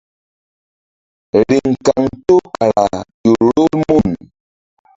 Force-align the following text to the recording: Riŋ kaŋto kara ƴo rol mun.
Riŋ 1.47 1.69
kaŋto 1.85 2.35
kara 2.55 2.97
ƴo 3.21 3.31
rol 3.47 3.71
mun. 3.87 4.09